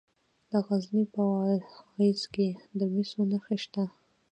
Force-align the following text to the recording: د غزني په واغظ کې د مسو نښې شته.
د 0.51 0.51
غزني 0.65 1.03
په 1.13 1.21
واغظ 1.31 2.21
کې 2.33 2.47
د 2.79 2.81
مسو 2.93 3.21
نښې 3.29 3.57
شته. 3.63 3.83